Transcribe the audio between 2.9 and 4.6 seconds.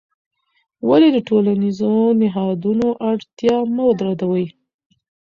اړتیا مه ردوې؟